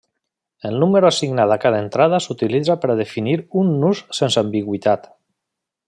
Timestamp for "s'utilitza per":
2.27-2.91